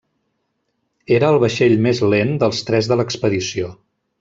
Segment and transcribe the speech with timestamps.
[1.17, 3.73] Era el vaixell més lent dels tres de l'expedició.